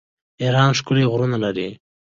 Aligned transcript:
ایران 0.41 0.71
ښکلي 0.79 1.03
غرونه 1.11 1.37
لري. 1.43 1.69